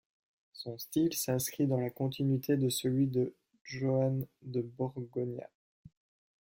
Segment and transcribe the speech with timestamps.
[0.53, 5.47] Son style s'inscrit dans la continuité de celui de Joan de Borgonya.